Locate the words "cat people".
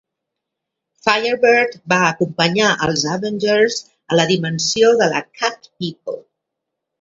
5.43-6.19